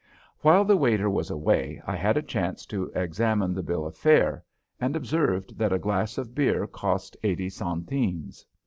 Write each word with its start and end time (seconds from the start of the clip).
While 0.39 0.65
the 0.65 0.77
waiter 0.77 1.11
was 1.11 1.29
away 1.29 1.79
I 1.85 1.95
had 1.95 2.17
a 2.17 2.23
chance 2.23 2.65
to 2.65 2.85
examine 2.95 3.53
the 3.53 3.61
bill 3.61 3.85
of 3.85 3.95
fare, 3.95 4.43
and 4.79 4.95
I 4.95 4.97
observed 4.97 5.55
that 5.59 5.71
a 5.71 5.77
glass 5.77 6.17
of 6.17 6.33
beer 6.33 6.65
cost 6.65 7.15
eighty 7.21 7.51
centimes. 7.51 8.43